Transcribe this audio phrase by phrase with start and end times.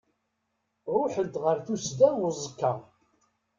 [0.93, 2.71] Ruḥen-t ɣer tusda uẓekka.